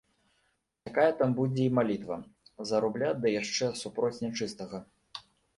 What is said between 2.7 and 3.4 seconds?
за рубля ды